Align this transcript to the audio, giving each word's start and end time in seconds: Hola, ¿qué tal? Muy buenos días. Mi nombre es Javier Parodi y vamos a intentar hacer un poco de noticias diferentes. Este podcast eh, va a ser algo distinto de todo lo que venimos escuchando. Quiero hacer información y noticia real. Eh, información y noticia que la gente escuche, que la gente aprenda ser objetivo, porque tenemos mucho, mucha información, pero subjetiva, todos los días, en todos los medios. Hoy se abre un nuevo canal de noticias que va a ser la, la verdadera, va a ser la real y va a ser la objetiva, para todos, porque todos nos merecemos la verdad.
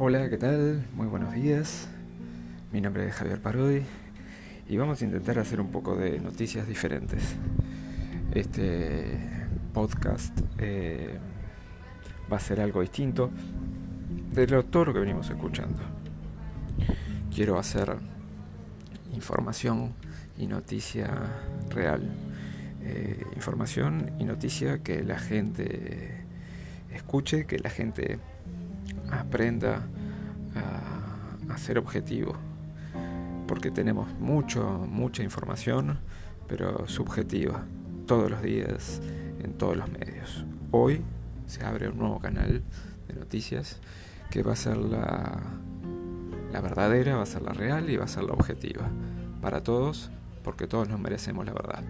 Hola, 0.00 0.30
¿qué 0.30 0.38
tal? 0.38 0.86
Muy 0.94 1.08
buenos 1.08 1.34
días. 1.34 1.88
Mi 2.70 2.80
nombre 2.80 3.08
es 3.08 3.14
Javier 3.16 3.42
Parodi 3.42 3.82
y 4.68 4.76
vamos 4.76 5.02
a 5.02 5.04
intentar 5.04 5.40
hacer 5.40 5.60
un 5.60 5.72
poco 5.72 5.96
de 5.96 6.20
noticias 6.20 6.68
diferentes. 6.68 7.34
Este 8.32 9.18
podcast 9.74 10.38
eh, 10.58 11.18
va 12.32 12.36
a 12.36 12.40
ser 12.40 12.60
algo 12.60 12.80
distinto 12.80 13.32
de 14.30 14.46
todo 14.62 14.84
lo 14.84 14.94
que 14.94 15.00
venimos 15.00 15.30
escuchando. 15.30 15.80
Quiero 17.34 17.58
hacer 17.58 17.96
información 19.12 19.94
y 20.36 20.46
noticia 20.46 21.10
real. 21.70 22.08
Eh, 22.82 23.24
información 23.34 24.12
y 24.20 24.24
noticia 24.26 24.80
que 24.80 25.02
la 25.02 25.18
gente 25.18 26.24
escuche, 26.92 27.46
que 27.46 27.58
la 27.58 27.70
gente 27.70 28.20
aprenda 29.10 29.86
ser 31.58 31.78
objetivo, 31.78 32.34
porque 33.46 33.70
tenemos 33.70 34.12
mucho, 34.20 34.86
mucha 34.88 35.22
información, 35.22 35.98
pero 36.46 36.86
subjetiva, 36.88 37.64
todos 38.06 38.30
los 38.30 38.42
días, 38.42 39.00
en 39.42 39.52
todos 39.54 39.76
los 39.76 39.90
medios. 39.90 40.44
Hoy 40.70 41.02
se 41.46 41.64
abre 41.64 41.88
un 41.88 41.98
nuevo 41.98 42.20
canal 42.20 42.62
de 43.06 43.14
noticias 43.14 43.80
que 44.30 44.42
va 44.42 44.52
a 44.52 44.56
ser 44.56 44.76
la, 44.76 45.40
la 46.52 46.60
verdadera, 46.60 47.16
va 47.16 47.22
a 47.22 47.26
ser 47.26 47.42
la 47.42 47.52
real 47.52 47.90
y 47.90 47.96
va 47.96 48.04
a 48.04 48.08
ser 48.08 48.24
la 48.24 48.32
objetiva, 48.32 48.88
para 49.40 49.62
todos, 49.62 50.10
porque 50.44 50.66
todos 50.66 50.88
nos 50.88 51.00
merecemos 51.00 51.46
la 51.46 51.52
verdad. 51.52 51.84